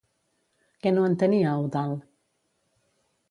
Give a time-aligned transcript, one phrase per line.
[0.85, 2.03] Què no entenia Eudald?